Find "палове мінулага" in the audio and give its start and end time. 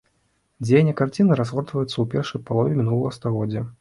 2.49-3.15